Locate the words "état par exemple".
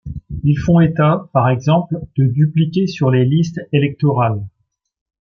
0.79-1.95